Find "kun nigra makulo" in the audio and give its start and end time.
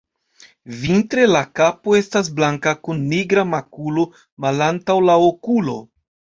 2.89-4.09